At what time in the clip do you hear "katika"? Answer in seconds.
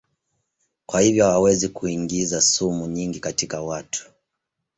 3.19-3.61